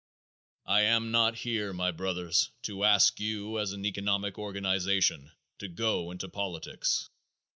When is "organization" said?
4.39-5.31